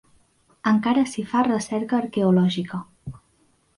Encara 0.71 1.03
s'hi 1.11 1.25
fa 1.33 1.43
recerca 1.49 1.99
arqueològica. 1.99 2.81